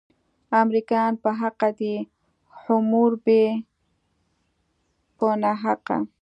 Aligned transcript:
امریکایان 0.61 1.13
په 1.23 1.29
حقه 1.41 1.69
دي، 1.79 1.95
حموربي 2.61 3.45
په 5.17 5.27
ناحقه. 5.41 5.97